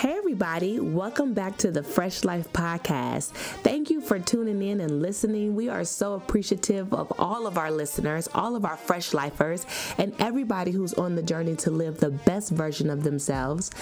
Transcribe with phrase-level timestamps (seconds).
[0.00, 3.32] Hey, everybody, welcome back to the Fresh Life Podcast.
[3.62, 5.54] Thank you for tuning in and listening.
[5.54, 9.66] We are so appreciative of all of our listeners, all of our Fresh Lifers,
[9.98, 13.72] and everybody who's on the journey to live the best version of themselves.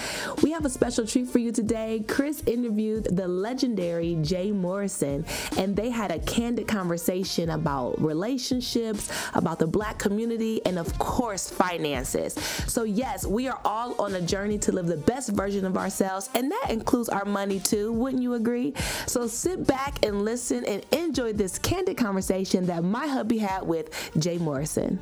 [0.43, 2.03] We have a special treat for you today.
[2.05, 5.23] Chris interviewed the legendary Jay Morrison,
[5.55, 11.49] and they had a candid conversation about relationships, about the black community, and of course,
[11.49, 12.33] finances.
[12.67, 16.08] So, yes, we are all on a journey to live the best version of ourselves
[16.09, 17.91] ourselves, and that includes our money too.
[17.93, 18.73] Wouldn't you agree?
[19.05, 24.11] So sit back and listen and enjoy this candid conversation that my hubby had with
[24.17, 24.99] Jay Morrison.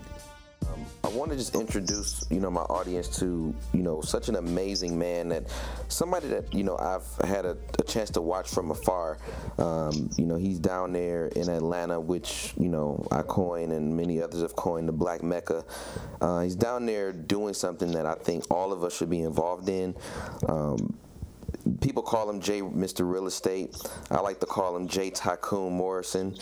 [0.67, 4.35] Um, I want to just introduce, you know, my audience to, you know, such an
[4.35, 5.43] amazing man that
[5.87, 9.17] somebody that, you know, I've had a, a chance to watch from afar.
[9.59, 14.21] Um, you know, he's down there in Atlanta, which, you know, I coin and many
[14.21, 15.63] others have coined the Black Mecca.
[16.19, 19.69] Uh, he's down there doing something that I think all of us should be involved
[19.69, 19.95] in.
[20.49, 20.97] Um,
[21.81, 23.09] people call him Jay Mr.
[23.09, 23.75] Real Estate.
[24.11, 26.35] I like to call him Jay Tycoon Morrison.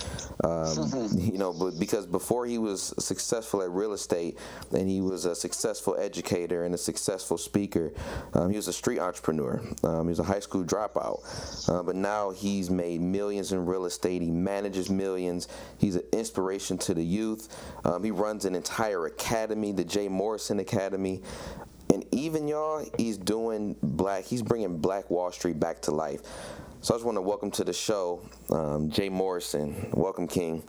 [0.44, 4.38] Um, you know, but because before he was successful at real estate
[4.72, 7.94] and he was a successful educator and a successful speaker,
[8.34, 9.62] um, he was a street entrepreneur.
[9.84, 13.86] Um, he was a high school dropout, uh, but now he's made millions in real
[13.86, 14.22] estate.
[14.22, 15.48] He manages millions.
[15.78, 17.56] He's an inspiration to the youth.
[17.84, 21.22] Um, he runs an entire academy, the Jay Morrison Academy
[21.96, 24.26] and even y'all, he's doing black.
[24.26, 26.20] He's bringing Black Wall Street back to life.
[26.82, 29.90] So I just want to welcome to the show, um, Jay Morrison.
[29.94, 30.62] Welcome, King.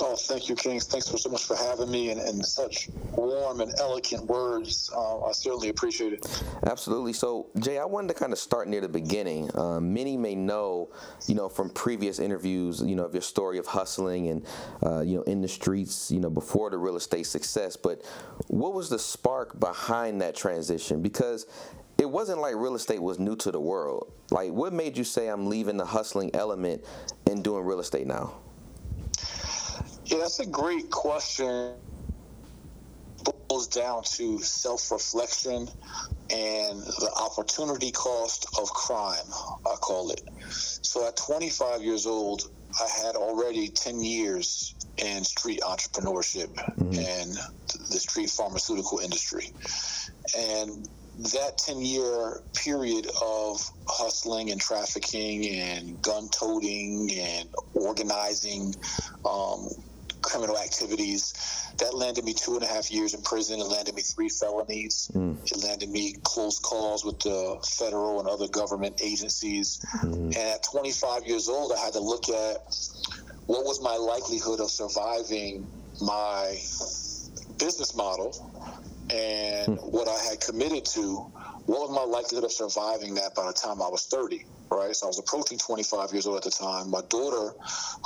[0.00, 0.86] Oh, thank you, Kings.
[0.86, 4.90] Thanks for so much for having me and, and such warm and eloquent words.
[4.92, 6.42] Uh, I certainly appreciate it.
[6.66, 7.12] Absolutely.
[7.12, 9.56] So, Jay, I wanted to kind of start near the beginning.
[9.56, 10.90] Um, many may know,
[11.28, 14.46] you know, from previous interviews, you know, of your story of hustling and,
[14.84, 17.76] uh, you know, in the streets, you know, before the real estate success.
[17.76, 18.04] But
[18.48, 21.02] what was the spark behind that transition?
[21.02, 21.46] Because
[21.98, 24.12] it wasn't like real estate was new to the world.
[24.32, 26.84] Like, what made you say I'm leaving the hustling element
[27.30, 28.34] and doing real estate now?
[30.06, 31.72] Yeah, that's a great question.
[33.26, 35.68] It Boils down to self reflection
[36.30, 39.26] and the opportunity cost of crime,
[39.66, 40.22] I call it.
[40.50, 42.50] So at 25 years old,
[42.80, 46.98] I had already 10 years in street entrepreneurship mm-hmm.
[46.98, 47.36] and
[47.90, 49.50] the street pharmaceutical industry.
[50.36, 50.88] And
[51.18, 58.74] that 10 year period of hustling and trafficking and gun toting and organizing
[59.24, 59.68] um,
[60.24, 61.34] criminal activities.
[61.78, 63.60] That landed me two and a half years in prison.
[63.60, 65.10] It landed me three felonies.
[65.14, 65.36] Mm.
[65.44, 69.84] It landed me close calls with the federal and other government agencies.
[70.02, 70.26] Mm.
[70.26, 72.56] And at 25 years old, I had to look at
[73.46, 75.66] what was my likelihood of surviving
[76.00, 76.56] my
[77.58, 78.32] business model
[79.10, 79.92] and mm.
[79.92, 81.30] what I had committed to.
[81.66, 84.44] What was my likelihood of surviving that by the time I was 30?
[84.70, 84.94] right?
[84.94, 86.90] So I was approaching 25 years old at the time.
[86.90, 87.54] My daughter,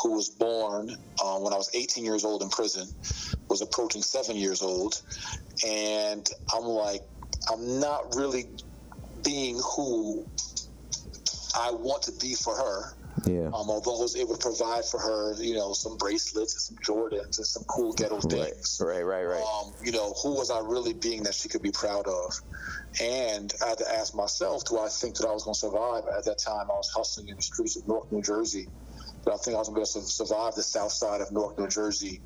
[0.03, 0.91] who was born
[1.23, 2.89] uh, when I was 18 years old in prison,
[3.49, 4.95] was approaching seven years old.
[5.67, 7.03] And I'm like,
[7.51, 8.47] I'm not really
[9.25, 10.27] being who
[11.57, 12.85] I want to be for her.
[13.27, 13.47] Yeah.
[13.47, 16.77] Um, although I was able to provide for her, you know, some bracelets and some
[16.85, 18.81] Jordans and some cool ghetto things.
[18.85, 19.43] Right, right, right.
[19.43, 22.41] Um, you know, who was I really being that she could be proud of?
[23.01, 26.05] And I had to ask myself, do I think that I was going to survive?
[26.17, 28.69] At that time, I was hustling in the streets of Newark, New Jersey.
[29.25, 32.21] But I think I was going to survive the south side of Newark, New Jersey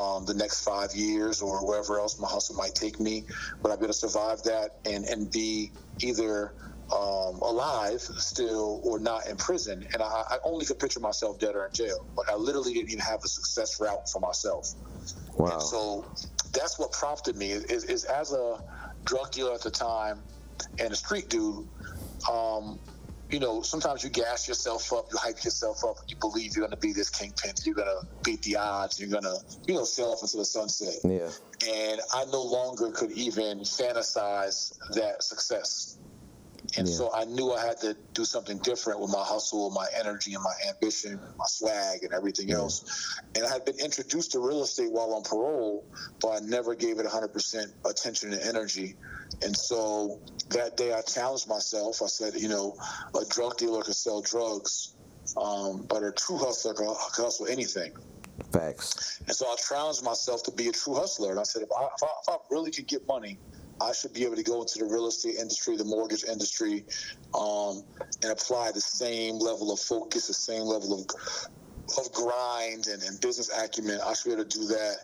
[0.00, 3.24] um, the next five years or wherever else my hustle might take me.
[3.62, 6.54] But I'd be able to survive that and, and be either
[6.90, 9.86] um, alive still or not in prison.
[9.92, 12.06] And I, I, only could picture myself dead or in jail.
[12.16, 14.74] Like I literally didn't even have a success route for myself.
[15.36, 15.52] Wow.
[15.52, 16.04] And so
[16.52, 18.62] that's what prompted me is, is as a
[19.04, 20.20] drug dealer at the time
[20.78, 21.66] and a street dude,
[22.30, 22.78] um,
[23.30, 26.78] you know, sometimes you gas yourself up, you hype yourself up, you believe you're going
[26.78, 29.84] to be this kingpin, you're going to beat the odds, you're going to, you know,
[29.84, 30.96] sail off into the sunset.
[31.02, 31.30] Yeah.
[31.66, 35.96] And I no longer could even fantasize that success.
[36.76, 36.94] And yeah.
[36.94, 40.42] so I knew I had to do something different with my hustle, my energy, and
[40.42, 42.56] my ambition, my swag, and everything yeah.
[42.56, 43.20] else.
[43.34, 45.84] And I had been introduced to real estate while on parole,
[46.20, 48.94] but I never gave it 100% attention and energy.
[49.42, 50.20] And so
[50.50, 52.00] that day I challenged myself.
[52.02, 52.76] I said, you know,
[53.14, 54.94] a drug dealer could sell drugs,
[55.36, 57.92] um, but a true hustler could, hustle anything.
[58.50, 59.20] Facts.
[59.26, 61.30] And so I challenged myself to be a true hustler.
[61.30, 63.38] And I said, if I, if I, if I really could get money,
[63.82, 66.84] I should be able to go into the real estate industry, the mortgage industry,
[67.34, 67.82] um,
[68.22, 71.06] and apply the same level of focus, the same level of
[71.98, 74.96] of grind and, and, business acumen, I should be able to do that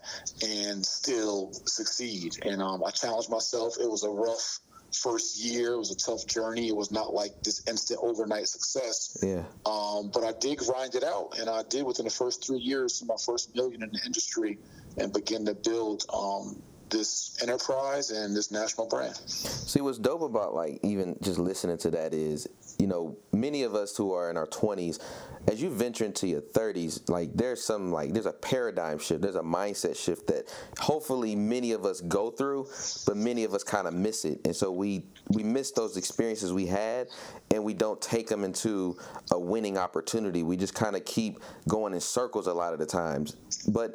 [0.42, 2.36] and still succeed.
[2.46, 3.74] And um, I challenged myself.
[3.80, 4.60] It was a rough
[4.92, 5.74] first year.
[5.74, 6.68] It was a tough journey.
[6.68, 9.18] It was not like this instant overnight success.
[9.22, 9.44] Yeah.
[9.66, 12.98] Um, but I did grind it out, and I did within the first three years,
[13.00, 14.58] to my first million in the industry,
[14.96, 19.16] and begin to build um, this enterprise and this national brand.
[19.26, 23.74] See, what's dope about like even just listening to that is, you know, many of
[23.74, 25.00] us who are in our 20s,
[25.48, 29.34] as you venture into your 30s, like there's some like there's a paradigm shift, there's
[29.34, 30.44] a mindset shift that
[30.78, 32.68] hopefully many of us go through,
[33.06, 36.52] but many of us kind of miss it, and so we we miss those experiences
[36.52, 37.08] we had,
[37.50, 38.96] and we don't take them into
[39.32, 40.42] a winning opportunity.
[40.42, 43.36] We just kind of keep going in circles a lot of the times.
[43.66, 43.94] But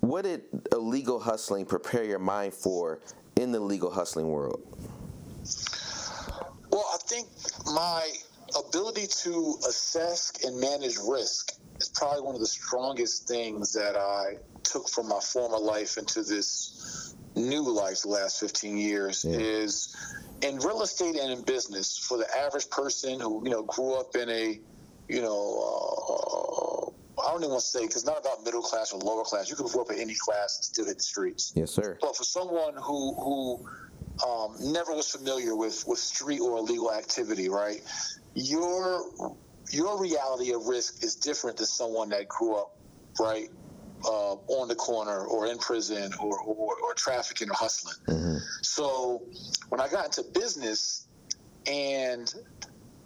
[0.00, 0.42] what did
[0.72, 3.00] illegal hustling prepare your mind for
[3.36, 4.60] in the legal hustling world?
[6.78, 7.26] Well, I think
[7.74, 8.08] my
[8.56, 14.36] ability to assess and manage risk is probably one of the strongest things that I
[14.62, 19.38] took from my former life into this new life the last 15 years yeah.
[19.38, 19.96] is
[20.42, 24.14] in real estate and in business for the average person who you know grew up
[24.14, 24.60] in a
[25.08, 28.92] you know uh, I don't even want to say because it's not about middle class
[28.92, 29.50] or lower class.
[29.50, 31.52] You can grow up in any class and still hit the streets.
[31.56, 31.98] Yes, sir.
[32.00, 33.68] But for someone who who
[34.26, 37.82] um, never was familiar with with street or illegal activity, right?
[38.34, 39.04] Your
[39.70, 42.76] your reality of risk is different than someone that grew up,
[43.20, 43.48] right,
[44.04, 47.96] uh, on the corner or in prison or or, or trafficking or hustling.
[48.08, 48.38] Mm-hmm.
[48.62, 49.22] So
[49.68, 51.06] when I got into business,
[51.66, 52.32] and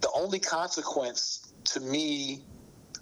[0.01, 2.43] the only consequence to me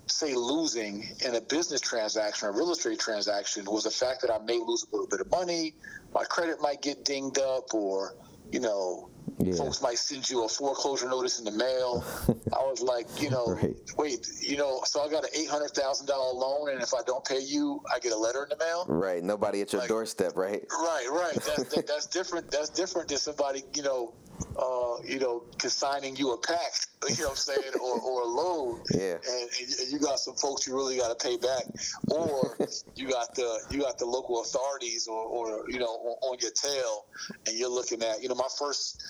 [0.08, 4.40] say losing in a business transaction or real estate transaction was the fact that I
[4.40, 5.74] may lose a little bit of money,
[6.14, 8.16] my credit might get dinged up, or
[8.52, 9.10] you know,
[9.40, 9.54] yeah.
[9.54, 12.04] folks might send you a foreclosure notice in the mail.
[12.54, 13.76] I was like, you know, right.
[13.98, 17.02] wait, you know, so I got an eight hundred thousand dollar loan, and if I
[17.06, 18.86] don't pay you, I get a letter in the mail.
[18.88, 19.24] Right.
[19.24, 20.64] Nobody at your like, doorstep, right?
[20.70, 21.08] Right.
[21.10, 21.34] Right.
[21.34, 22.52] That's that, that's different.
[22.52, 24.14] That's different than somebody, you know,
[24.58, 26.74] uh, you know, consigning you a pack,
[27.10, 28.82] you know what I'm saying, or, or a loan.
[28.94, 29.14] Yeah.
[29.14, 29.50] And,
[29.80, 31.64] and, you got some folks you really got to pay back,
[32.10, 32.58] or
[32.96, 36.52] you got the you got the local authorities, or, or you know, on, on your
[36.52, 37.06] tail,
[37.48, 39.02] and you're looking at, you know, my first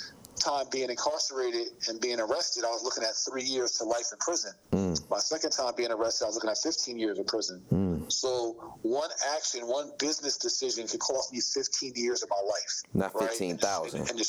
[0.41, 4.17] time being incarcerated and being arrested, I was looking at three years to life in
[4.19, 4.51] prison.
[4.71, 5.09] Mm.
[5.09, 7.61] My second time being arrested, I was looking at 15 years in prison.
[7.71, 8.11] Mm.
[8.11, 12.83] So one action, one business decision could cost me 15 years of my life.
[12.93, 13.99] Not 15,000.
[13.99, 14.09] Right?
[14.09, 14.27] And, and,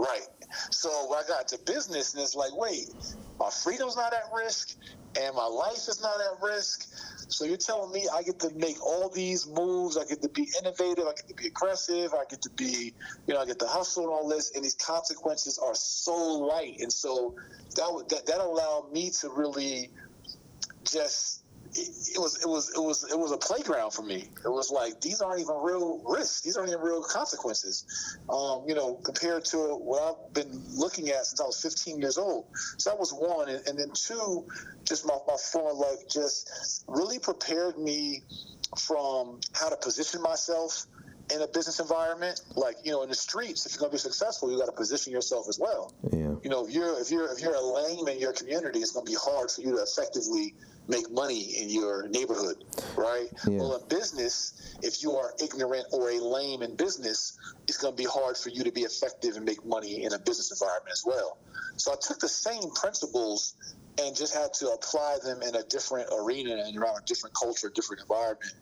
[0.00, 0.26] Right.
[0.70, 2.88] So I got to business, and it's like, wait,
[3.38, 4.76] my freedom's not at risk,
[5.20, 6.88] and my life is not at risk.
[7.28, 10.48] So you're telling me I get to make all these moves, I get to be
[10.60, 12.94] innovative, I get to be aggressive, I get to be,
[13.26, 16.76] you know, I get to hustle and all this, and these consequences are so light,
[16.80, 17.34] and so
[17.76, 19.90] that that that allowed me to really
[20.84, 21.39] just
[21.74, 24.28] it, was it was it was it was a playground for me.
[24.44, 26.40] It was like these aren't even real risks.
[26.40, 28.18] These aren't even real consequences.
[28.28, 32.18] Um, you know, compared to what I've been looking at since I was 15 years
[32.18, 32.46] old.
[32.78, 34.46] So that was one, and, and then two,
[34.84, 38.22] just my my former life just really prepared me
[38.78, 40.86] from how to position myself
[41.32, 43.98] in a business environment, like you know, in the streets, if you're going to be
[43.98, 45.92] successful, you got to position yourself as well.
[46.12, 46.34] Yeah.
[46.42, 49.06] You know, if you're if you're if you're a lame in your community, it's going
[49.06, 50.54] to be hard for you to effectively
[50.90, 52.56] make money in your neighborhood,
[52.96, 53.28] right?
[53.46, 53.58] Yeah.
[53.58, 57.38] Well, in business, if you are ignorant or a lame in business,
[57.68, 60.18] it's going to be hard for you to be effective and make money in a
[60.18, 61.38] business environment as well.
[61.76, 63.54] So I took the same principles
[63.98, 67.70] and just had to apply them in a different arena and around a different culture,
[67.74, 68.52] different environment.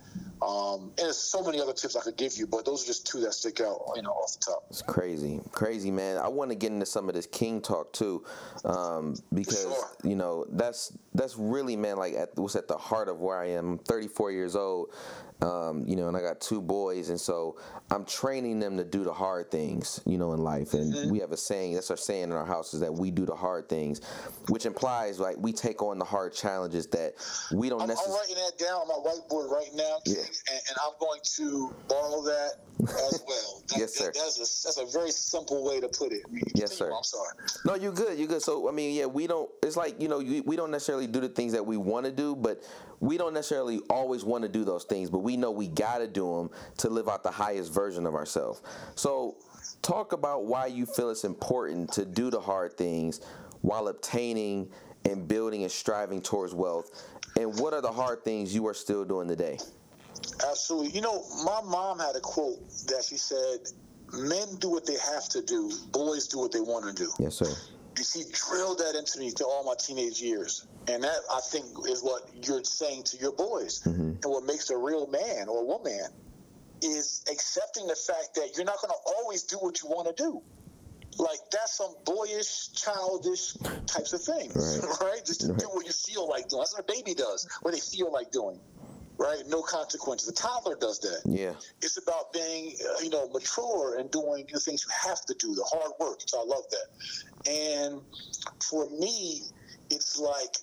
[0.43, 3.07] Um, and there's so many other tips I could give you, but those are just
[3.07, 4.65] two that stick out, you know, off the top.
[4.71, 6.19] It's crazy, crazy, man.
[6.19, 8.25] I want to get into some of this King talk too,
[8.65, 9.91] um, because sure.
[10.05, 13.47] you know that's that's really, man, like at, what's at the heart of where I
[13.51, 13.73] am.
[13.73, 14.93] I'm 34 years old,
[15.41, 17.57] um, you know, and I got two boys, and so
[17.91, 20.75] I'm training them to do the hard things, you know, in life.
[20.75, 21.11] And mm-hmm.
[21.11, 23.37] we have a saying, that's our saying in our house, is that we do the
[23.37, 24.01] hard things,
[24.49, 27.15] which implies like we take on the hard challenges that
[27.53, 28.15] we don't necessarily.
[28.15, 30.17] I'm writing that down on my whiteboard right now, yeah.
[30.19, 33.63] and, and, I'm going to borrow that as well.
[33.69, 34.07] That, yes, sir.
[34.07, 36.23] That, that's, a, that's a very simple way to put it.
[36.55, 36.93] Yes, sir.
[36.93, 37.31] I'm sorry.
[37.65, 38.19] No, you're good.
[38.19, 38.43] You're good.
[38.43, 41.29] So, I mean, yeah, we don't, it's like, you know, we don't necessarily do the
[41.29, 42.63] things that we want to do, but
[43.01, 46.07] we don't necessarily always want to do those things, but we know we got to
[46.07, 48.63] do them to live out the highest version of ourselves.
[48.95, 49.37] So,
[49.83, 53.21] talk about why you feel it's important to do the hard things
[53.61, 54.69] while obtaining
[55.05, 56.91] and building and striving towards wealth.
[57.39, 59.59] And what are the hard things you are still doing today?
[60.49, 60.91] Absolutely.
[60.91, 63.59] You know, my mom had a quote that she said,
[64.13, 67.13] Men do what they have to do, boys do what they want to do.
[67.19, 67.53] Yes, sir.
[67.99, 70.67] You see, drilled that into me to all my teenage years.
[70.87, 73.83] And that, I think, is what you're saying to your boys.
[73.83, 74.01] Mm-hmm.
[74.01, 76.07] And what makes a real man or woman
[76.81, 80.23] is accepting the fact that you're not going to always do what you want to
[80.23, 80.41] do.
[81.19, 83.55] like that's some boyish, childish
[83.87, 85.01] types of things, right?
[85.01, 85.25] right?
[85.27, 85.59] Just to right.
[85.59, 86.61] do what you feel like doing.
[86.61, 88.61] That's what a baby does, what they feel like doing
[89.19, 89.43] right?
[89.49, 90.25] No consequence.
[90.25, 91.23] The toddler does that.
[91.27, 91.55] Yeah.
[91.83, 95.55] It's about being, uh, you know, mature and doing the things you have to do,
[95.55, 96.21] the hard work.
[96.27, 97.51] So I love that.
[97.51, 98.01] And
[98.69, 99.43] for me,
[99.91, 100.57] it's like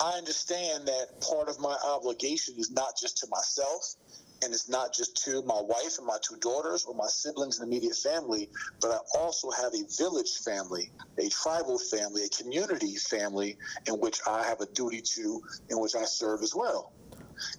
[0.00, 3.94] I understand that part of my obligation is not just to myself
[4.42, 7.68] and it's not just to my wife and my two daughters or my siblings and
[7.68, 8.48] immediate family,
[8.80, 14.20] but I also have a village family, a tribal family, a community family in which
[14.26, 15.40] I have a duty to,
[15.70, 16.92] in which I serve as well.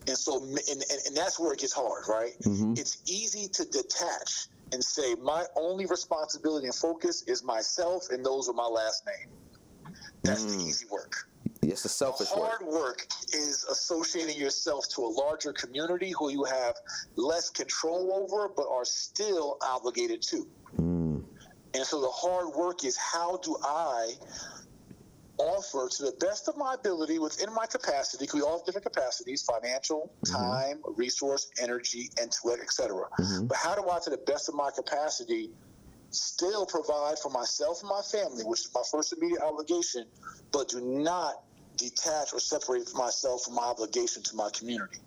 [0.07, 2.33] And so, and, and, and that's where it gets hard, right?
[2.43, 2.73] Mm-hmm.
[2.77, 8.49] It's easy to detach and say, my only responsibility and focus is myself, and those
[8.49, 9.93] are my last name.
[10.23, 10.57] That's mm.
[10.57, 11.27] the easy work.
[11.61, 12.37] It's the selfish work.
[12.37, 12.73] the hard work.
[12.73, 16.75] work is associating yourself to a larger community who you have
[17.15, 20.47] less control over, but are still obligated to.
[20.77, 21.23] Mm.
[21.73, 24.13] And so the hard work is how do I
[25.39, 28.85] offer to the best of my ability within my capacity, because we all have different
[28.85, 30.35] capacities financial, mm-hmm.
[30.35, 33.05] time, resource, energy, intellect, etc.
[33.19, 33.47] Mm-hmm.
[33.47, 35.49] But how do I, to the best of my capacity,
[36.11, 40.05] still provide for myself and my family, which is my first immediate obligation,
[40.51, 41.43] but do not
[41.77, 44.99] detach or separate myself from my obligation to my community.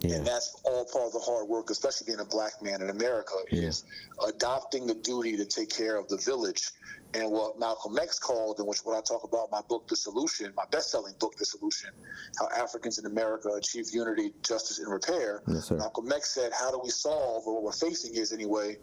[0.00, 0.16] Yeah.
[0.16, 3.34] And that's all part of the hard work, especially being a black man in America,
[3.50, 3.62] yeah.
[3.62, 3.84] is
[4.26, 6.70] adopting the duty to take care of the village.
[7.14, 9.96] And what Malcolm X called, and which what I talk about in my book, The
[9.96, 11.90] Solution, my best-selling book, The Solution,
[12.38, 15.42] how Africans in America achieve unity, justice, and repair.
[15.46, 18.78] Yes, Malcolm X said, "How do we solve, or what we're facing is anyway,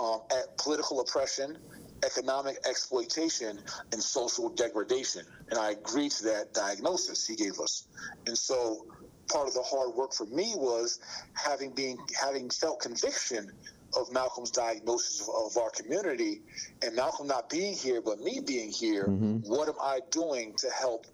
[0.00, 1.58] um, at political oppression,
[2.04, 3.58] economic exploitation
[3.92, 5.22] and social degradation.
[5.50, 7.86] And I agree to that diagnosis he gave us.
[8.26, 8.86] And so
[9.28, 11.00] part of the hard work for me was
[11.34, 13.50] having been having felt conviction
[13.96, 16.42] of Malcolm's diagnosis of, of, our community
[16.82, 19.38] and Malcolm not being here but me being here, mm-hmm.
[19.38, 21.06] what am I doing to help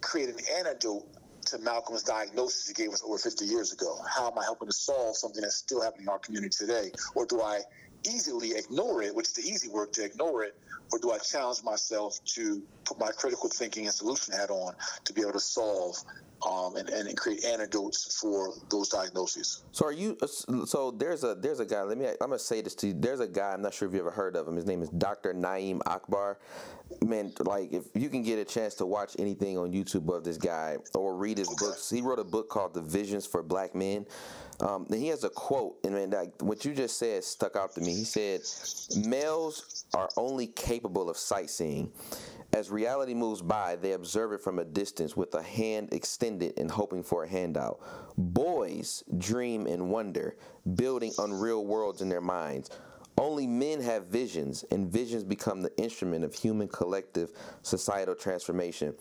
[0.00, 1.06] create an antidote
[1.46, 3.96] to Malcolm's diagnosis he gave us over 50 years ago?
[4.08, 6.92] How am I helping to solve something that's still happening in our community today?
[7.14, 7.60] Or do I
[8.06, 10.56] easily ignore it, which is the easy work to ignore it,
[10.92, 15.12] or do I challenge myself to put my critical thinking and solution hat on to
[15.12, 15.96] be able to solve
[16.48, 19.62] um, and, and create antidotes for those diagnoses.
[19.72, 20.16] So are you?
[20.66, 21.82] So there's a there's a guy.
[21.82, 22.06] Let me.
[22.06, 22.94] I'm gonna say this to you.
[22.94, 23.52] There's a guy.
[23.52, 24.56] I'm not sure if you ever heard of him.
[24.56, 25.34] His name is Dr.
[25.34, 26.38] Na'im Akbar.
[27.02, 30.36] Man, like if you can get a chance to watch anything on YouTube of this
[30.36, 31.66] guy or read his okay.
[31.66, 34.06] books, he wrote a book called The Visions for Black Men.
[34.60, 37.80] Um, and he has a quote, and man, what you just said stuck out to
[37.80, 37.94] me.
[37.94, 38.42] He said,
[39.06, 41.92] "Males are only capable of sightseeing."
[42.52, 46.68] As reality moves by, they observe it from a distance with a hand extended and
[46.68, 47.80] hoping for a handout.
[48.18, 50.36] Boys dream and wonder,
[50.74, 52.70] building unreal worlds in their minds.
[53.16, 57.30] Only men have visions, and visions become the instrument of human collective
[57.62, 58.94] societal transformation.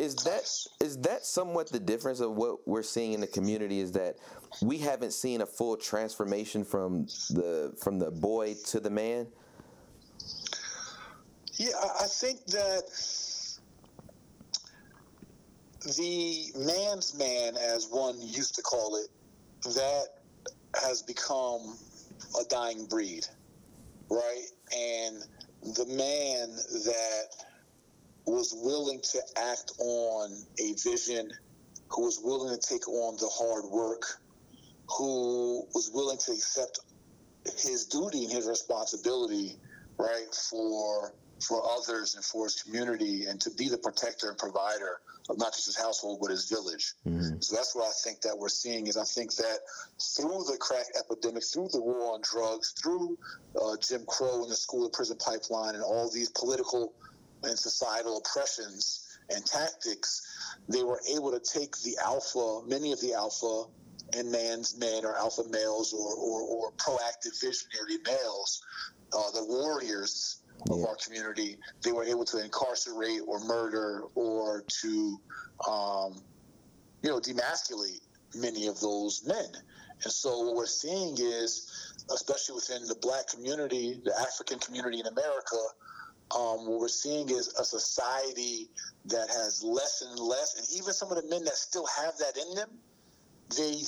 [0.00, 3.80] Is that is that somewhat the difference of what we're seeing in the community?
[3.80, 4.16] Is that
[4.62, 9.26] we haven't seen a full transformation from the from the boy to the man?
[11.58, 12.84] Yeah, I think that
[15.84, 19.08] the man's man, as one used to call it,
[19.64, 20.06] that
[20.82, 21.76] has become
[22.40, 23.26] a dying breed,
[24.08, 24.46] right?
[24.74, 25.26] And
[25.76, 27.26] the man that
[28.30, 31.30] was willing to act on a vision,
[31.88, 34.04] who was willing to take on the hard work,
[34.88, 36.80] who was willing to accept
[37.58, 39.56] his duty and his responsibility,
[39.98, 45.00] right, for for others and for his community and to be the protector and provider
[45.28, 46.92] of not just his household but his village.
[47.06, 47.40] Mm-hmm.
[47.40, 49.60] So that's what I think that we're seeing is I think that
[50.16, 53.16] through the crack epidemic, through the war on drugs, through
[53.60, 56.92] uh, Jim Crow and the school to prison pipeline and all these political
[57.42, 60.22] and societal oppressions and tactics,
[60.68, 63.64] they were able to take the alpha, many of the alpha
[64.16, 68.62] and man's men or alpha males or, or, or proactive visionary males,
[69.12, 70.86] uh, the warriors of yeah.
[70.86, 75.20] our community, they were able to incarcerate or murder or to,
[75.68, 76.14] um,
[77.02, 78.00] you know, demasculate
[78.34, 79.48] many of those men.
[80.02, 85.06] And so what we're seeing is, especially within the black community, the African community in
[85.06, 85.56] America,
[86.34, 88.68] um, what we're seeing is a society
[89.06, 92.36] that has less and less, and even some of the men that still have that
[92.36, 92.70] in them,
[93.56, 93.78] they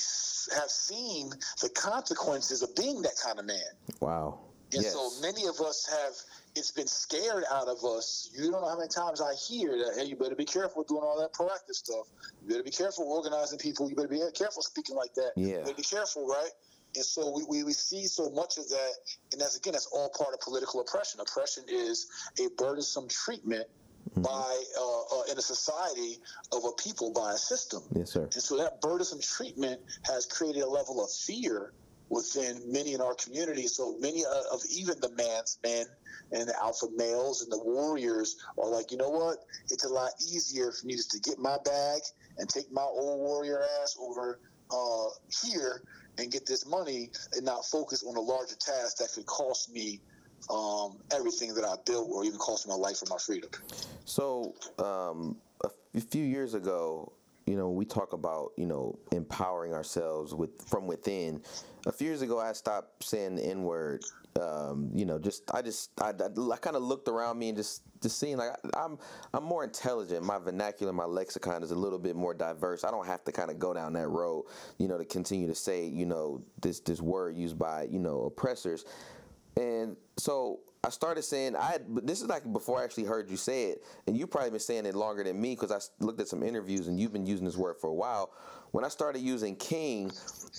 [0.57, 1.31] have seen
[1.61, 3.59] the consequences of being that kind of man.
[4.01, 4.41] Wow.
[4.73, 4.93] And yes.
[4.93, 6.15] so many of us have
[6.57, 8.31] it's been scared out of us.
[8.35, 11.03] You don't know how many times I hear that, hey, you better be careful doing
[11.03, 12.07] all that proactive stuff.
[12.43, 13.89] You better be careful organizing people.
[13.89, 15.33] You better be careful speaking like that.
[15.37, 15.47] Yeah.
[15.47, 16.51] You better be careful, right?
[16.95, 18.93] And so we, we, we see so much of that,
[19.33, 21.21] and that's again, that's all part of political oppression.
[21.21, 22.07] Oppression is
[22.39, 23.67] a burdensome treatment
[24.11, 24.23] mm-hmm.
[24.23, 26.19] by uh, uh, in a society
[26.53, 27.83] of a people by a system.
[27.95, 28.25] Yes, sir.
[28.25, 31.73] And so that burdensome treatment has created a level of fear
[32.11, 33.67] within many in our community.
[33.67, 34.23] So many
[34.53, 35.87] of even the man's men
[36.31, 39.39] and the alpha males and the warriors are like, you know what?
[39.71, 42.03] It's a lot easier for me just to get my bag
[42.39, 45.09] and take my old warrior ass over uh,
[45.43, 45.83] here
[46.19, 50.01] and get this money and not focus on a larger task that could cost me
[50.51, 53.51] um, everything that I built or even cost my life or my freedom.
[54.05, 55.37] So, um,
[55.95, 57.13] a few years ago,
[57.47, 61.43] you know, we talk about, you know, empowering ourselves with from within.
[61.87, 64.05] A few years ago, I stopped saying the N word.
[64.41, 67.57] Um, you know, just I just I, I, I kind of looked around me and
[67.57, 68.99] just just seeing like I, I'm
[69.35, 70.25] I'm more intelligent.
[70.25, 72.85] My vernacular, my lexicon is a little bit more diverse.
[72.85, 74.47] I don't have to kind of go down that road,
[74.79, 78.23] you know, to continue to say, you know, this this word used by you know
[78.23, 78.85] oppressors.
[79.57, 83.37] And so I started saying I had, this is like before I actually heard you
[83.37, 86.27] say it, and you've probably been saying it longer than me because I looked at
[86.27, 88.33] some interviews and you've been using this word for a while.
[88.73, 90.11] When I started using king,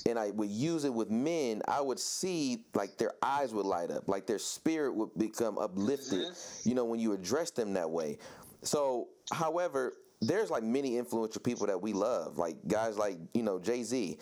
[0.08, 3.92] and I would use it with men, I would see like their eyes would light
[3.92, 6.28] up, like their spirit would become uplifted.
[6.28, 6.70] Mm-hmm.
[6.70, 8.18] You know, when you address them that way.
[8.62, 13.60] So, however, there's like many influential people that we love, like guys like you know
[13.60, 14.18] Jay Z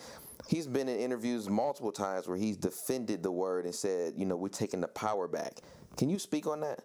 [0.48, 4.36] he's been in interviews multiple times where he's defended the word and said, you know,
[4.36, 5.60] we're taking the power back.
[5.96, 6.80] Can you speak on that?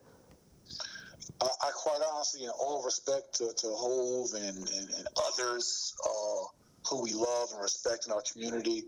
[1.41, 6.43] I, I quite honestly, in all respect to, to Hov and, and, and others uh,
[6.89, 8.83] who we love and respect in our community,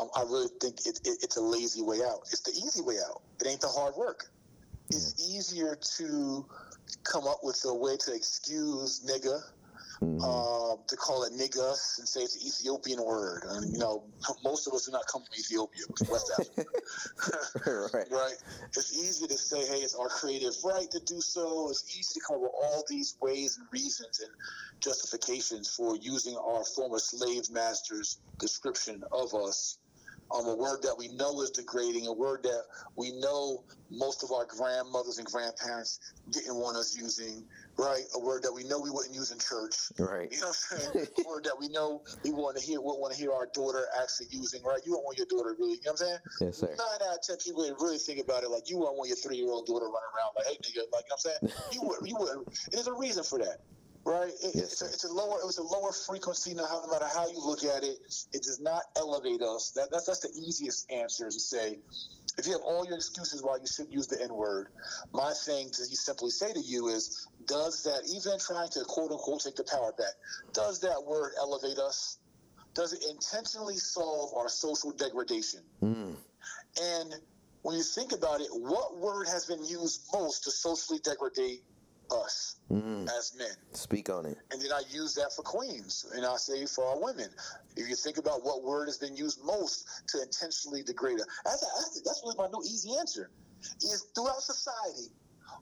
[0.00, 2.20] um, I really think it, it, it's a lazy way out.
[2.30, 3.22] It's the easy way out.
[3.40, 4.26] It ain't the hard work.
[4.90, 6.46] It's easier to
[7.04, 9.40] come up with a way to excuse nigga
[10.02, 10.22] Mm-hmm.
[10.22, 13.42] Uh, to call it niggas and say it's an Ethiopian word.
[13.48, 14.04] And, you know,
[14.44, 16.64] most of us do not come from Ethiopia, West Africa.
[17.94, 18.06] right.
[18.10, 18.36] right.
[18.76, 21.68] It's easy to say, hey, it's our creative right to do so.
[21.70, 24.30] It's easy to come up with all these ways and reasons and
[24.80, 29.78] justifications for using our former slave masters' description of us
[30.34, 32.62] um, a word that we know is degrading, a word that
[32.96, 37.44] we know most of our grandmothers and grandparents didn't want us using,
[37.78, 38.02] right?
[38.14, 40.28] A word that we know we wouldn't use in church, right?
[40.30, 41.08] You know what I'm saying?
[41.24, 43.86] a word that we know we want to hear, we want to hear our daughter
[44.00, 44.80] actually using, right?
[44.84, 46.18] You don't want your daughter really, you know what I'm saying?
[46.42, 46.68] Yes, sir.
[46.76, 49.36] Nine out of ten people really think about it like you wouldn't want your three
[49.36, 51.52] year old daughter running around like, hey, nigga, like, you know what I'm saying?
[51.72, 52.44] you would, you would.
[52.72, 53.64] There's a reason for that
[54.08, 54.32] right?
[54.42, 56.54] It, yes, it's, a, it's, a, lower, it was a lower frequency.
[56.54, 57.98] No, no matter how you look at it,
[58.32, 59.72] it does not elevate us.
[59.76, 61.78] That, that's that's the easiest answer is to say.
[62.38, 64.68] If you have all your excuses why you shouldn't use the N word,
[65.12, 69.40] my thing to simply say to you is, does that even trying to quote unquote
[69.40, 70.14] take the power back,
[70.52, 72.18] does that word elevate us?
[72.74, 75.60] Does it intentionally solve our social degradation?
[75.82, 76.14] Mm.
[76.80, 77.14] And
[77.62, 81.60] when you think about it, what word has been used most to socially degrade
[82.10, 83.04] us mm.
[83.18, 83.48] as men.
[83.72, 84.38] Speak on it.
[84.50, 87.28] And then I use that for queens, and I say for our women.
[87.76, 91.60] If you think about what word has been used most to intentionally degrade us, that's,
[91.60, 93.30] that's, that's really my new easy answer.
[93.82, 95.12] Is throughout society,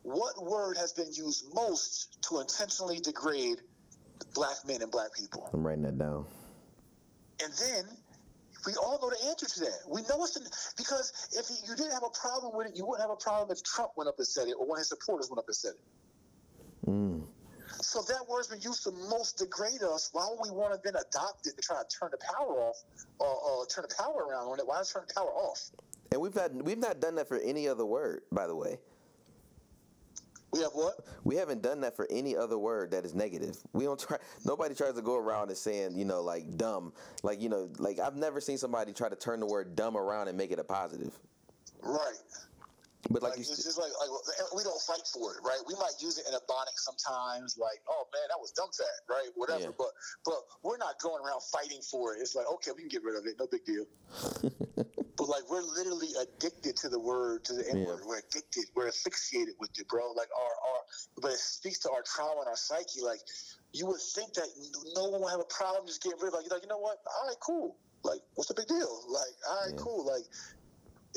[0.03, 3.59] what word has been used most to intentionally degrade
[4.35, 5.49] black men and black people?
[5.53, 6.27] I'm writing that down.
[7.43, 7.85] And then
[8.67, 9.79] we all know the answer to that.
[9.89, 13.03] We know it's the, because if you didn't have a problem with it, you wouldn't
[13.03, 15.31] have a problem if Trump went up and said it or one of his supporters
[15.31, 15.81] went up and said it.
[16.87, 17.23] Mm.
[17.81, 20.11] So that word's been used to most degrade us.
[20.13, 22.77] Why would we want to then adopt it to try to turn the power off
[23.19, 24.67] or, or turn the power around on it?
[24.67, 25.71] Why turn the power off?
[26.13, 28.79] And we've not we've not done that for any other word, by the way.
[30.53, 30.95] We have what?
[31.25, 33.59] We haven't done that for any other word that is negative.
[33.73, 34.17] We don't try.
[34.45, 37.99] Nobody tries to go around and saying, you know, like dumb, like you know, like
[37.99, 40.65] I've never seen somebody try to turn the word dumb around and make it a
[40.65, 41.19] positive.
[41.83, 42.15] Right.
[43.11, 44.11] But like, like it's just like, like
[44.55, 45.61] we don't fight for it, right?
[45.67, 49.07] We might use it in a bonnet sometimes, like, oh man, that was dumb fat,
[49.09, 49.31] right?
[49.35, 49.71] Whatever.
[49.71, 49.79] Yeah.
[49.79, 49.93] But
[50.25, 52.21] but we're not going around fighting for it.
[52.21, 53.87] It's like, okay, we can get rid of it, no big deal.
[55.17, 58.01] but like we're literally addicted to the word, to the N word.
[58.03, 58.09] Yeah.
[58.09, 58.65] We're addicted.
[58.75, 60.13] We're asphyxiated with it, bro.
[60.13, 60.81] Like our our
[61.21, 63.01] but it speaks to our trauma and our psyche.
[63.03, 63.21] Like
[63.73, 64.49] you would think that
[64.95, 66.49] no one would have a problem just getting rid of it.
[66.49, 66.99] Like, like, you know what?
[67.07, 67.77] All right, cool.
[68.05, 69.03] Like, what's the big deal?
[69.09, 69.83] Like, all right, yeah.
[69.83, 70.07] cool.
[70.07, 70.25] Like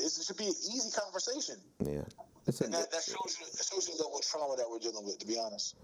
[0.00, 1.56] it should be an easy conversation.
[1.80, 2.02] Yeah.
[2.46, 5.04] and that, that, shows you, that shows you the level of trauma that we're dealing
[5.04, 5.76] with, to be honest.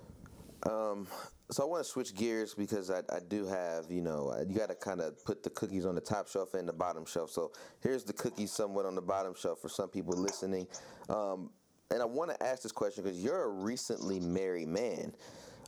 [0.64, 1.06] Um,
[1.50, 4.68] so I want to switch gears because I, I do have, you know, you got
[4.70, 7.30] to kind of put the cookies on the top shelf and the bottom shelf.
[7.30, 7.52] So
[7.82, 10.66] here's the cookies somewhat on the bottom shelf for some people listening.
[11.08, 11.50] Um,
[11.90, 15.14] and I want to ask this question because you're a recently married man.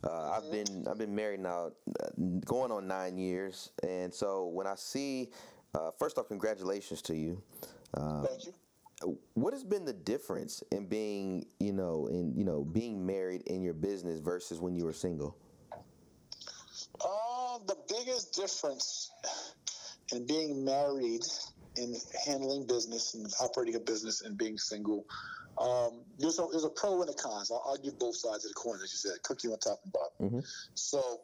[0.03, 2.07] Uh, I've been I've been married now, uh,
[2.45, 5.29] going on nine years, and so when I see
[5.75, 7.41] Uh, first off, congratulations to you.
[7.93, 8.53] Uh, Thank you.
[9.33, 13.61] What has been the difference in being, you know, in you know, being married in
[13.61, 15.37] your business versus when you were single?
[16.99, 19.11] Uh, the biggest difference
[20.11, 21.23] in being married
[21.77, 25.05] in handling business and operating a business and being single,
[25.57, 27.51] um, there's, a, there's a pro and a cons.
[27.51, 29.93] I'll, I'll, give both sides of the coin, as you said, cookie on top and
[29.93, 30.11] bottom.
[30.21, 30.39] Mm-hmm.
[30.73, 31.21] So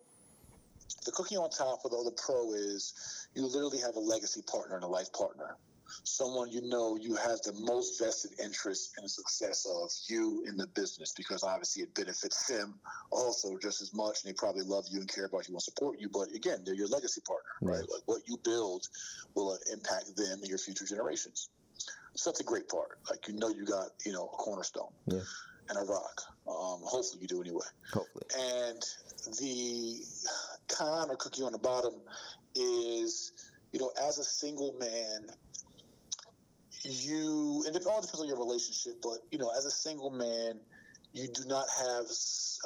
[1.05, 4.83] the cookie on top the, the pro is you literally have a legacy partner and
[4.83, 5.57] a life partner
[6.03, 10.57] someone you know you have the most vested interest in the success of you in
[10.57, 12.75] the business because obviously it benefits them
[13.11, 15.99] also just as much and they probably love you and care about you and support
[15.99, 16.09] you.
[16.09, 17.89] But again they're your legacy partner right, right?
[17.91, 18.87] like what you build
[19.35, 21.49] will uh, impact them and your future generations.
[22.15, 22.99] So that's a great part.
[23.09, 25.19] Like you know you got you know a cornerstone yeah.
[25.69, 26.21] and a rock.
[26.47, 27.65] Um, hopefully you do anyway.
[27.93, 28.25] Hopefully.
[28.37, 28.81] And
[29.39, 30.01] the
[30.67, 31.93] con or cookie on the bottom
[32.55, 33.31] is
[33.71, 35.27] you know as a single man
[36.85, 40.59] you and it all depends on your relationship but you know as a single man
[41.13, 42.05] you do not have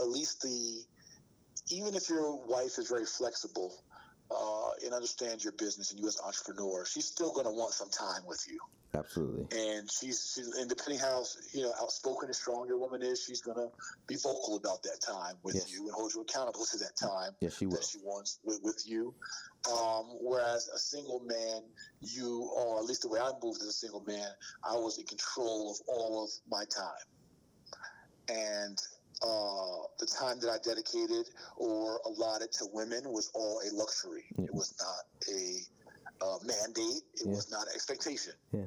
[0.02, 0.82] at least the
[1.72, 3.74] even if your wife is very flexible
[4.32, 7.74] uh, and understands your business and you as an entrepreneur she's still going to want
[7.74, 8.60] some time with you
[8.96, 9.46] Absolutely.
[9.52, 11.24] And she's, she's and depending how
[11.54, 13.68] you know outspoken and strong your woman is, she's gonna
[14.08, 15.72] be vocal about that time with yes.
[15.72, 18.84] you and hold you accountable to that time yes, she that she wants with, with
[18.88, 19.14] you.
[19.72, 21.62] Um, whereas a single man,
[22.02, 24.30] you or at least the way I moved as a single man,
[24.64, 27.06] I was in control of all of my time.
[28.28, 28.78] And
[29.22, 34.26] uh, the time that I dedicated or allotted to women was all a luxury.
[34.38, 34.46] Yeah.
[34.46, 37.04] It was not a uh, mandate.
[37.16, 37.32] It yeah.
[37.32, 38.34] was not an expectation.
[38.52, 38.62] Yeah.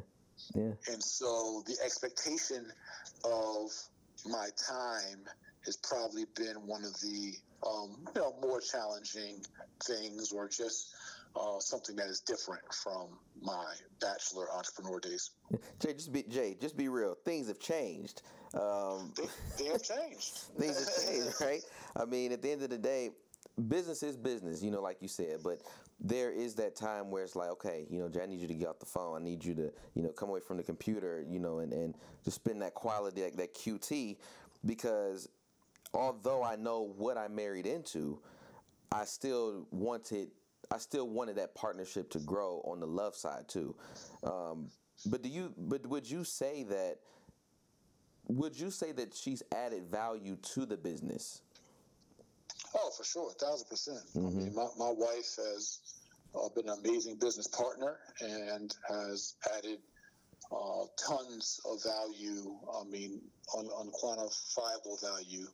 [0.55, 0.73] Yeah.
[0.91, 2.67] And so the expectation
[3.25, 3.71] of
[4.27, 5.25] my time
[5.65, 7.35] has probably been one of the
[7.67, 9.41] um, you know more challenging
[9.85, 10.95] things, or just
[11.37, 15.31] uh, something that is different from my bachelor entrepreneur days.
[15.81, 17.17] Jay, just be Jay, just be real.
[17.25, 18.23] Things have changed.
[18.55, 20.35] Um, they, they have changed.
[20.59, 21.63] things have changed, right?
[21.97, 23.11] I mean, at the end of the day,
[23.69, 25.61] business is business, you know, like you said, but
[26.05, 28.69] there is that time where it's like, okay, you know, I need you to get
[28.69, 29.21] off the phone.
[29.21, 31.95] I need you to, you know, come away from the computer, you know, and, and
[32.25, 34.17] just spend that quality, like that QT,
[34.67, 35.29] because
[35.95, 38.21] although I know what I married into,
[38.91, 40.29] I still wanted,
[40.73, 43.77] I still wanted that partnership to grow on the love side too.
[44.25, 44.71] Um,
[45.07, 46.99] but do you, but would you say that,
[48.27, 51.43] would you say that she's added value to the business?
[52.75, 54.01] Oh, for sure, a thousand percent.
[54.17, 54.27] Mm-hmm.
[54.27, 55.81] I mean, my, my wife has
[56.35, 59.79] uh, been an amazing business partner and has added
[60.51, 62.57] uh, tons of value.
[62.75, 63.21] I mean,
[63.57, 65.47] un- unquantifiable value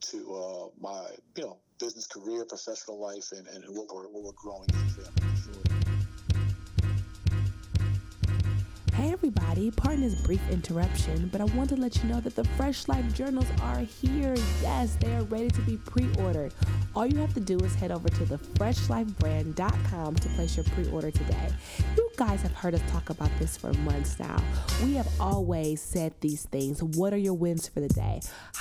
[0.00, 4.32] to uh, my you know business career, professional life, and, and what we're what we're
[4.32, 4.68] growing
[9.12, 12.88] Everybody, pardon this brief interruption, but I want to let you know that the Fresh
[12.88, 14.34] Life journals are here.
[14.60, 16.52] Yes, they are ready to be pre ordered.
[16.94, 21.12] All you have to do is head over to thefreshlifebrand.com to place your pre order
[21.12, 21.52] today.
[21.96, 24.42] You guys have heard us talk about this for months now.
[24.82, 26.82] We have always said these things.
[26.82, 28.20] What are your wins for the day?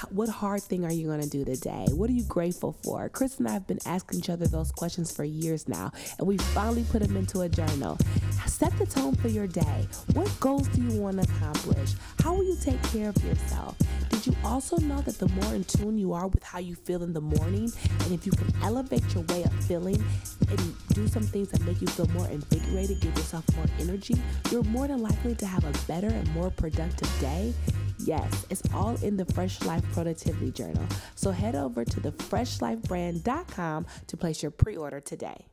[0.10, 1.86] What hard thing are you going to do today?
[1.92, 3.08] What are you grateful for?
[3.08, 6.38] Chris and I have been asking each other those questions for years now, and we
[6.38, 7.98] finally put them into a journal.
[8.46, 9.88] Set the tone for your day.
[10.14, 11.94] What goals do you want to accomplish?
[12.22, 13.78] How will you take care of yourself?
[14.10, 17.04] Did you also know that the more in tune you are with how you feel
[17.04, 20.04] in the morning, and if you can elevate your way of feeling
[20.50, 24.16] and do some things that make you feel more invigorated, give yourself more energy,
[24.52, 27.54] you're more than likely to have a better and more productive day?
[28.00, 30.86] Yes, it's all in the Fresh Life Productivity Journal.
[31.16, 35.46] So head over to thefreshlifebrand.com to place your pre order today.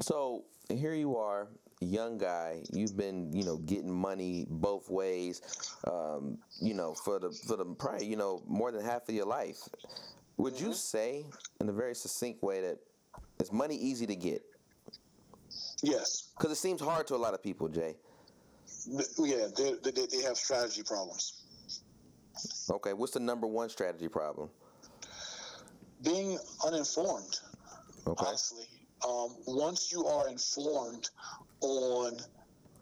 [0.00, 1.48] So here you are,
[1.80, 2.62] young guy.
[2.72, 5.42] You've been, you know, getting money both ways,
[5.90, 9.26] um, you know, for the for the probably, you know, more than half of your
[9.26, 9.58] life.
[10.36, 10.74] Would you mm-hmm.
[10.74, 11.24] say,
[11.60, 12.78] in a very succinct way, that
[13.40, 14.42] is money easy to get?
[15.84, 16.32] Yes.
[16.36, 17.96] Because it seems hard to a lot of people, Jay.
[19.18, 21.42] Yeah, they, they, they have strategy problems.
[22.70, 24.50] Okay, what's the number one strategy problem?
[26.02, 27.38] Being uninformed.
[28.06, 28.24] Okay.
[28.26, 28.64] Honestly,
[29.06, 31.08] um, once you are informed
[31.60, 32.18] on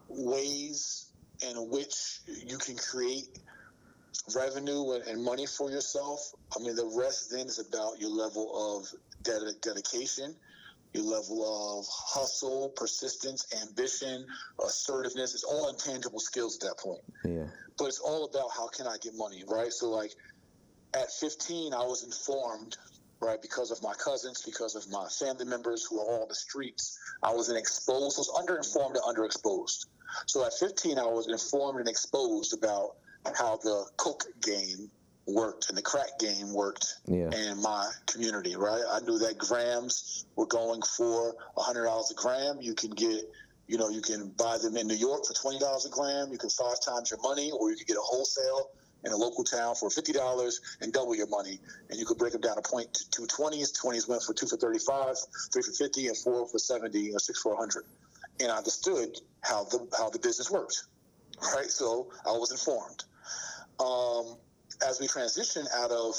[0.09, 1.13] ways
[1.49, 3.39] in which you can create
[4.35, 8.89] revenue and money for yourself, I mean, the rest then is about your level of
[9.23, 10.35] ded- dedication,
[10.93, 14.27] your level of hustle, persistence, ambition,
[14.65, 15.35] assertiveness.
[15.35, 17.03] It's all intangible skills at that point.
[17.25, 17.47] Yeah.
[17.79, 19.73] But it's all about how can I get money, right?
[19.73, 20.13] So, like,
[20.95, 22.77] at 15, I was informed
[23.23, 23.41] right?
[23.41, 26.99] Because of my cousins, because of my family members who are all on the streets.
[27.23, 29.87] I was an exposed, I was underinformed and underexposed.
[30.27, 32.97] So at 15, I was informed and exposed about
[33.39, 34.91] how the coke game
[35.27, 37.31] worked and the crack game worked Yeah.
[37.31, 38.83] in my community, right?
[38.91, 42.61] I knew that grams were going for $100 a gram.
[42.61, 43.31] You can get,
[43.69, 46.33] you know, you can buy them in New York for $20 a gram.
[46.33, 48.71] You can five times your money, or you can get a wholesale
[49.05, 51.61] in a local town for $50 and double your money.
[51.91, 53.73] And you could break them down to point to two 20s.
[53.73, 55.17] 20s went for two for 35,
[55.53, 57.85] three for 50, and four for 70, or six for 100.
[58.41, 60.85] And I understood how the, how the business worked,
[61.55, 61.71] right?
[61.71, 63.05] So I was informed.
[63.81, 64.37] Um,
[64.87, 66.15] as we transition out of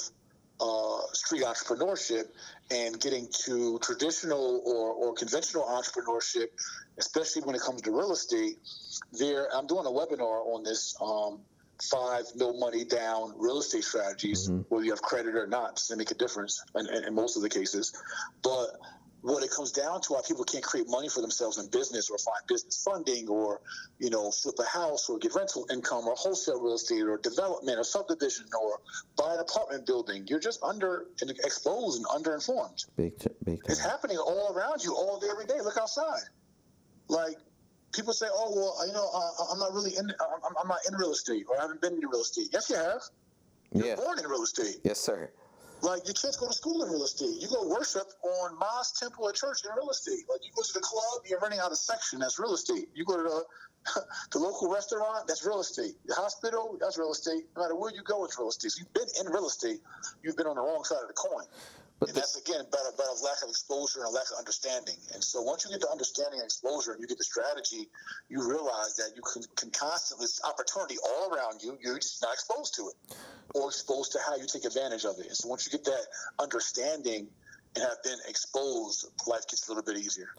[0.60, 2.26] uh, street entrepreneurship
[2.72, 6.48] and getting to traditional or, or conventional entrepreneurship,
[6.98, 8.58] especially when it comes to real estate,
[9.12, 11.40] there I'm doing a webinar on this um,
[11.82, 16.12] five no money down real estate strategies, whether you have credit or not, doesn't make
[16.12, 17.94] a difference in, in, in most of the cases.
[18.44, 18.68] But
[19.24, 22.18] what it comes down to, why people can't create money for themselves in business or
[22.18, 23.62] find business funding or,
[23.98, 27.80] you know, flip a house or get rental income or wholesale real estate or development
[27.80, 28.80] or subdivision or
[29.18, 30.26] buy an apartment building.
[30.28, 32.86] You're just under exposed and underinformed.
[32.98, 35.62] Big, t- big It's happening all around you all day, every day.
[35.64, 36.24] Look outside.
[37.08, 37.38] Like
[37.94, 40.10] people say, "Oh, well, you know, uh, I'm not really in.
[40.10, 42.76] I'm, I'm not in real estate, or I haven't been in real estate." Yes, you
[42.76, 43.02] have.
[43.72, 43.96] You're Yeah.
[43.96, 44.78] born in real estate.
[44.84, 45.32] Yes, sir.
[45.84, 47.36] Like your kids go to school in real estate.
[47.42, 50.24] You go worship on mosque, temple, or church in real estate.
[50.32, 52.20] Like you go to the club, you're renting out a section.
[52.20, 52.88] That's real estate.
[52.96, 53.44] You go to the
[54.32, 55.96] the local restaurant, that's real estate.
[56.06, 57.44] The hospital, that's real estate.
[57.58, 58.72] No matter where you go, it's real estate.
[58.72, 59.82] So you've been in real estate.
[60.24, 61.46] You've been on the wrong side of the coin.
[62.08, 64.96] And that's again about a, a lack of exposure and a lack of understanding.
[65.14, 67.90] And so once you get the understanding and exposure and you get the strategy,
[68.30, 72.34] you realize that you can, can constantly, it's opportunity all around you, you're just not
[72.34, 73.18] exposed to it
[73.54, 75.28] or exposed to how you take advantage of it.
[75.28, 76.06] And so once you get that
[76.40, 77.28] understanding
[77.76, 80.30] and have been exposed, life gets a little bit easier.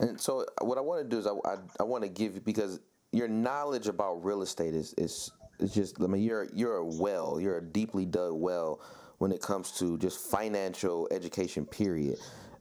[0.00, 2.80] And so what I want to do is I, I, I want to give because
[3.12, 7.40] your knowledge about real estate is is is just I mean you're you're a well
[7.40, 8.80] you're a deeply dug well
[9.18, 12.18] when it comes to just financial education period.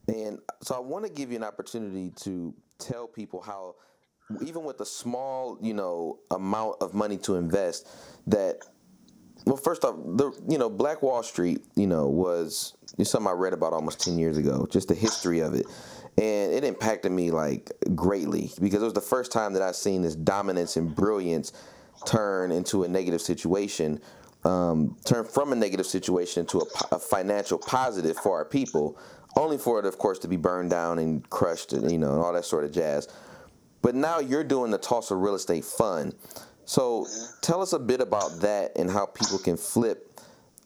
[0.08, 3.76] And so I want to give you an opportunity to tell people how
[4.44, 7.88] even with a small you know amount of money to invest
[8.28, 8.60] that
[9.46, 13.54] well, first off, the you know Black Wall Street, you know, was something I read
[13.54, 14.68] about almost ten years ago.
[14.70, 15.68] Just the history of it,
[16.18, 20.02] and it impacted me like greatly because it was the first time that I've seen
[20.02, 21.52] this dominance and brilliance
[22.06, 24.02] turn into a negative situation,
[24.46, 28.98] um, turn from a negative situation into a, a financial positive for our people,
[29.36, 32.22] only for it, of course, to be burned down and crushed, and you know, and
[32.22, 33.08] all that sort of jazz.
[33.82, 36.16] But now you're doing the Tulsa Real Estate Fund.
[36.66, 37.06] So
[37.42, 40.20] tell us a bit about that and how people can flip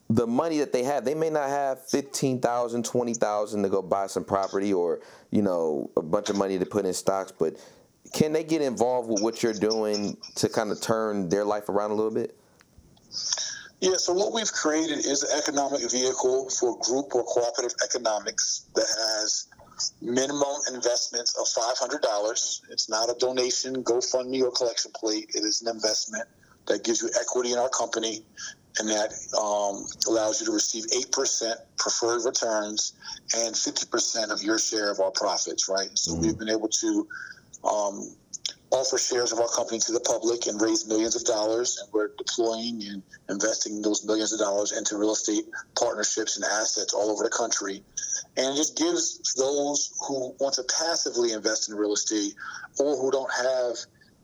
[0.10, 1.06] the money that they have.
[1.06, 6.02] They may not have 15,000, 20,000 to go buy some property or, you know, a
[6.02, 7.56] bunch of money to put in stocks, but
[8.14, 11.92] can they get involved with what you're doing to kind of turn their life around
[11.92, 12.36] a little bit?
[13.82, 18.88] Yeah, so what we've created is an economic vehicle for group or cooperative economics that
[18.98, 19.48] has
[20.02, 22.62] minimum investments of $500.
[22.72, 25.32] It's not a donation, GoFundMe, or collection plate.
[25.34, 26.28] It is an investment
[26.68, 28.26] that gives you equity in our company
[28.80, 32.94] and that um, allows you to receive 8% preferred returns
[33.36, 35.90] and 50% of your share of our profits, right?
[35.98, 37.08] So we've been able to
[37.64, 38.16] um,
[38.72, 41.78] offer shares of our company to the public and raise millions of dollars.
[41.82, 45.46] And we're deploying and investing those millions of dollars into real estate
[45.78, 47.84] partnerships and assets all over the country.
[48.38, 52.34] And it just gives those who want to passively invest in real estate
[52.80, 53.78] or who don't have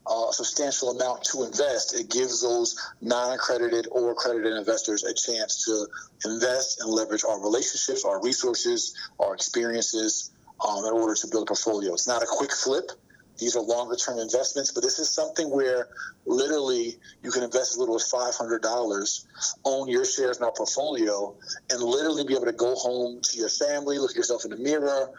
[0.08, 5.88] a substantial amount to invest, it gives those non-accredited or accredited investors a chance to
[6.30, 10.32] invest and leverage our relationships, our resources, our experiences
[10.68, 11.94] um, in order to build a portfolio.
[11.94, 12.92] It's not a quick flip.
[13.40, 15.88] These are longer term investments, but this is something where
[16.26, 19.26] literally you can invest as little as $500,
[19.66, 21.36] own your shares in our portfolio,
[21.70, 24.58] and literally be able to go home to your family, look at yourself in the
[24.58, 25.10] mirror,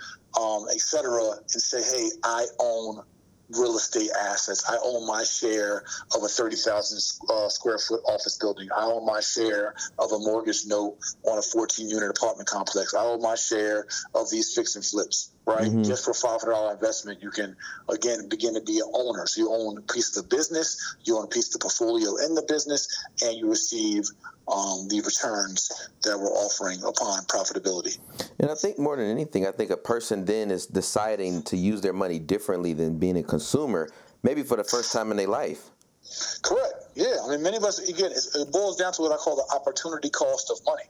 [0.41, 3.03] um, et cetera, and say, hey, I own
[3.51, 4.65] real estate assets.
[4.69, 6.99] I own my share of a 30,000
[7.31, 8.69] uh, square foot office building.
[8.77, 12.95] I own my share of a mortgage note on a 14 unit apartment complex.
[12.95, 15.71] I own my share of these fix and flips, right?
[15.85, 17.57] Just for $500 investment, you can,
[17.89, 19.27] again, begin to be an owner.
[19.27, 22.17] So you own a piece of the business, you own a piece of the portfolio
[22.17, 22.89] in the business,
[23.23, 24.05] and you receive
[24.49, 27.99] um, the returns that we're offering upon profitability.
[28.41, 31.81] And I think more than anything, I think a person then is deciding to use
[31.81, 33.89] their money differently than being a consumer,
[34.23, 35.71] maybe for the first time in their life.
[36.43, 36.87] Correct.
[36.95, 37.17] Yeah.
[37.25, 40.11] I mean, many of us, again, it boils down to what I call the opportunity
[40.11, 40.85] cost of money.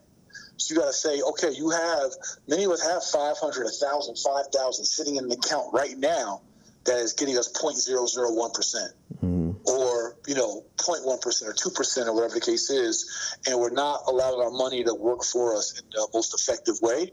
[0.57, 2.11] So you got to say, okay, you have
[2.47, 6.41] many of us have 500, 1,000, 5,000 sitting in an account right now
[6.85, 8.93] that is getting us 0.001 percent.
[9.23, 9.51] Mm-hmm.
[9.65, 13.69] Or you know, 0.1 percent or two percent or whatever the case is, and we're
[13.69, 17.11] not allowing our money to work for us in the most effective way.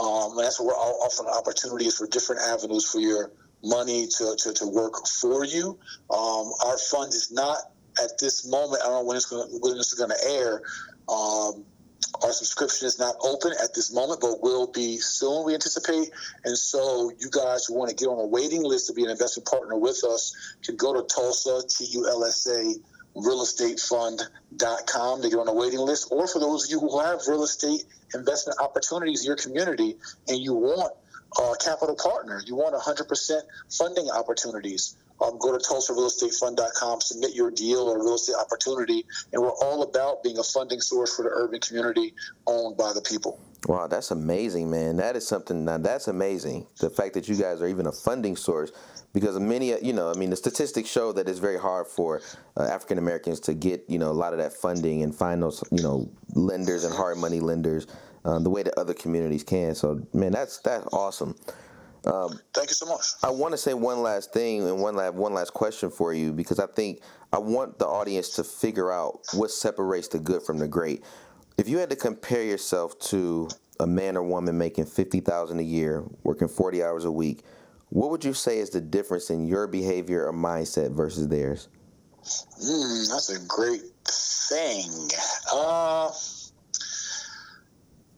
[0.00, 4.52] Um, and that's what we're offering opportunities for different avenues for your money to, to,
[4.54, 5.78] to work for you.
[6.10, 7.58] Um, our fund is not
[8.02, 8.82] at this moment.
[8.82, 10.62] I don't know when it's going when this is going to air.
[11.08, 11.64] Um,
[12.22, 16.10] our subscription is not open at this moment, but will be soon, we anticipate.
[16.44, 19.10] And so, you guys who want to get on a waiting list to be an
[19.10, 20.34] investment partner with us
[20.64, 22.74] can go to Tulsa, T U L S A,
[23.16, 26.08] realestatefund.com to get on a waiting list.
[26.10, 27.84] Or for those of you who have real estate
[28.14, 29.96] investment opportunities in your community
[30.28, 30.92] and you want
[31.38, 37.80] a capital partner, you want 100% funding opportunities um, go to TulsaRealEstateFund.com, submit your deal
[37.80, 41.60] or real estate opportunity, and we're all about being a funding source for the urban
[41.60, 42.14] community
[42.46, 43.40] owned by the people.
[43.66, 44.96] Wow, that's amazing, man.
[44.96, 45.64] That is something.
[45.64, 46.66] Now, that's amazing.
[46.78, 48.72] The fact that you guys are even a funding source,
[49.12, 52.22] because many, you know, I mean, the statistics show that it's very hard for
[52.56, 55.62] uh, African Americans to get, you know, a lot of that funding and find those,
[55.70, 57.86] you know, lenders and hard money lenders
[58.24, 59.74] uh, the way that other communities can.
[59.74, 61.36] So, man, that's that's awesome.
[62.06, 63.04] Um, Thank you so much.
[63.22, 66.32] I want to say one last thing and one last one last question for you
[66.32, 67.00] because I think
[67.32, 71.04] I want the audience to figure out what separates the good from the great.
[71.58, 75.64] If you had to compare yourself to a man or woman making fifty thousand a
[75.64, 77.44] year, working forty hours a week,
[77.90, 81.68] what would you say is the difference in your behavior or mindset versus theirs?
[82.62, 85.10] Mm, that's a great thing.
[85.52, 86.10] Uh,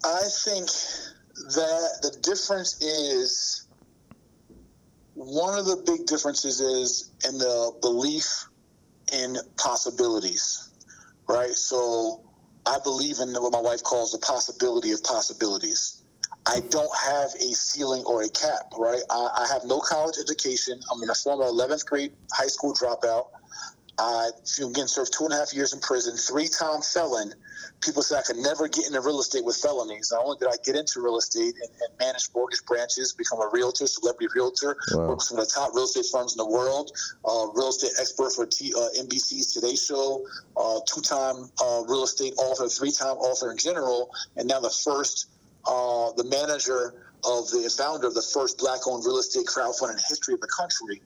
[0.05, 0.66] I think
[1.55, 3.62] that the difference is
[5.25, 8.27] one of the big differences is in the belief
[9.13, 10.71] in possibilities,
[11.29, 11.53] right?
[11.53, 12.23] So
[12.67, 16.03] I believe in what my wife calls the possibility of possibilities.
[16.47, 19.03] I don't have a ceiling or a cap, right?
[19.11, 20.81] I, I have no college education.
[20.93, 23.25] I'm in a former 11th grade high school dropout.
[23.98, 27.35] I, again, served two and a half years in prison, three time felon,
[27.83, 30.11] people said I could never get into real estate with felonies.
[30.12, 33.48] Not only did I get into real estate and, and manage mortgage branches, become a
[33.52, 35.09] realtor, celebrity realtor, wow.
[35.09, 36.92] work with some of the top real estate firms in the world,
[37.24, 40.24] uh, real estate expert for T, uh, NBC's Today Show,
[40.57, 45.28] uh, two-time uh, real estate author, three-time author in general, and now the first,
[45.66, 50.05] uh, the manager of the founder of the first black-owned real estate crowdfunding in the
[50.09, 51.02] history of the country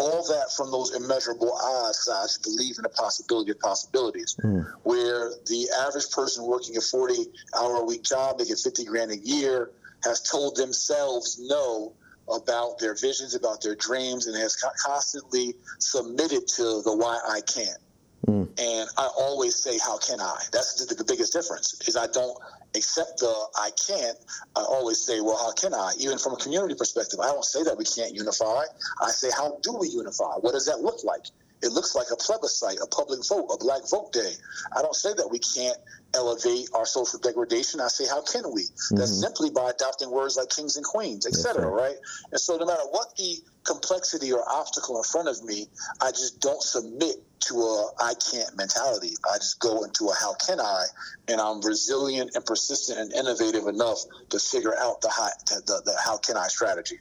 [0.00, 2.08] all that from those immeasurable odds.
[2.10, 4.66] I believe in the possibility of possibilities, mm.
[4.82, 7.14] where the average person working a 40
[7.58, 9.70] hour a week job, making 50 grand a year,
[10.04, 11.92] has told themselves no
[12.32, 17.78] about their visions, about their dreams, and has constantly submitted to the why I can't.
[18.26, 18.48] Mm.
[18.60, 20.42] And I always say, how can I?
[20.52, 22.38] That's the, the biggest difference is I don't
[22.74, 24.16] accept the I can't,
[24.56, 25.92] I always say, well, how can I?
[25.98, 28.64] Even from a community perspective, I don't say that we can't unify.
[29.00, 30.34] I say, how do we unify?
[30.40, 31.26] What does that look like?
[31.62, 34.32] It looks like a plebiscite, a public vote, a black vote day.
[34.74, 35.76] I don't say that we can't
[36.14, 37.80] elevate our social degradation.
[37.80, 38.62] I say, how can we?
[38.62, 38.96] Mm-hmm.
[38.96, 41.66] That's simply by adopting words like kings and queens, etc.
[41.66, 41.82] Right.
[41.82, 41.96] right?
[42.32, 45.66] And so, no matter what the complexity or obstacle in front of me,
[46.00, 49.14] I just don't submit to a I can't mentality.
[49.30, 50.84] I just go into a how can I,
[51.28, 53.98] and I'm resilient and persistent and innovative enough
[54.30, 57.00] to figure out the how, the, the how can I strategy.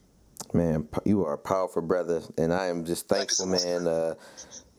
[0.54, 3.88] Man, you are a powerful brother, and I am just thankful, man.
[3.88, 4.16] Uh,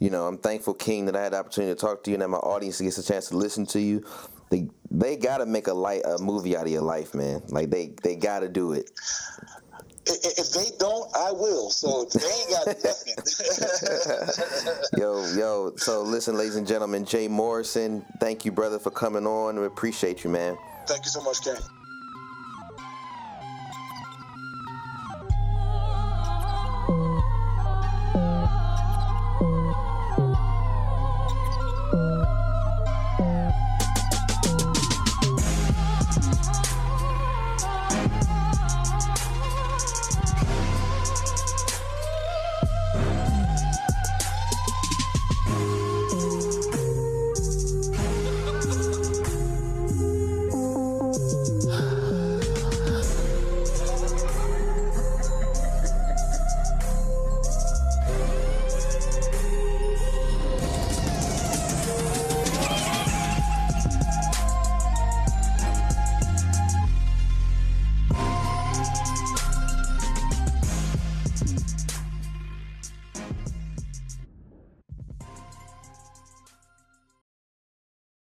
[0.01, 2.23] you know, I'm thankful, King, that I had the opportunity to talk to you, and
[2.23, 4.05] that my audience gets a chance to listen to you.
[4.51, 7.43] They they gotta make a light a movie out of your life, man.
[7.49, 8.91] Like they they gotta do it.
[10.07, 11.71] If they don't, I will.
[11.71, 13.15] So they ain't got nothing.
[14.99, 15.73] yo, yo.
[15.77, 19.61] So listen, ladies and gentlemen, Jay Morrison, thank you, brother, for coming on.
[19.61, 20.59] We appreciate you, man.
[20.87, 21.57] Thank you so much, Ken.